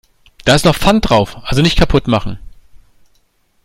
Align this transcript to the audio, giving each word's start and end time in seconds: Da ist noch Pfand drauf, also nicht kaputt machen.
Da 0.45 0.55
ist 0.55 0.65
noch 0.65 0.73
Pfand 0.75 1.07
drauf, 1.07 1.37
also 1.43 1.61
nicht 1.61 1.77
kaputt 1.77 2.07
machen. 2.07 2.39